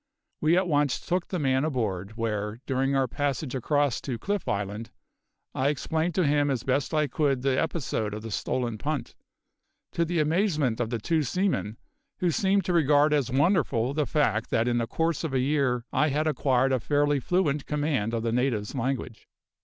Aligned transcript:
We 0.41 0.57
at 0.57 0.67
once 0.67 0.99
took 0.99 1.27
the 1.27 1.37
man 1.37 1.63
aboard, 1.63 2.17
where, 2.17 2.59
during 2.65 2.95
our 2.95 3.07
passage 3.07 3.53
across 3.53 4.01
to 4.01 4.17
Cliff 4.17 4.47
Island, 4.47 4.89
I 5.53 5.67
explained 5.69 6.15
to 6.15 6.25
him 6.25 6.49
as 6.49 6.63
best 6.63 6.91
I 6.91 7.05
could 7.05 7.43
the 7.43 7.61
episode 7.61 8.15
of 8.15 8.23
the 8.23 8.31
stolen 8.31 8.79
punt 8.79 9.13
to 9.91 10.03
the 10.03 10.17
amazement 10.19 10.79
of 10.79 10.89
the 10.89 10.97
two 10.97 11.21
seaman, 11.21 11.77
who 12.17 12.31
seemed 12.31 12.65
to 12.65 12.73
regard 12.73 13.13
as 13.13 13.29
wonderful 13.29 13.93
the 13.93 14.07
fact 14.07 14.49
that 14.49 14.67
in 14.67 14.79
the 14.79 14.87
course 14.87 15.23
of 15.23 15.35
a 15.35 15.39
year 15.39 15.85
I 15.93 16.09
had 16.09 16.25
acquired 16.25 16.71
a 16.73 16.79
fairly 16.79 17.19
fluent 17.19 17.67
command 17.67 18.15
of 18.15 18.23
the 18.23 18.31
natives' 18.31 18.73
language. 18.73 19.27